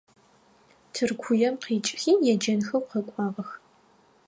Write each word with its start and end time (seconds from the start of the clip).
Тыркуем 0.93 1.55
къикIыхи 1.63 2.13
еджэнхэу 2.31 2.83
къэкIуагъэх. 2.89 3.49